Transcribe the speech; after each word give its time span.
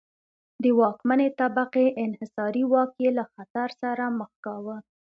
د 0.63 0.65
واکمنې 0.79 1.29
طبقې 1.39 1.87
انحصاري 2.05 2.63
واک 2.71 2.91
یې 3.03 3.09
له 3.17 3.23
خطر 3.33 3.67
سره 3.81 4.03
مخ 4.19 4.31
کاوه. 4.45 4.75